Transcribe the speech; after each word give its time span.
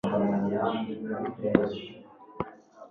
Paraguay 0.03 1.73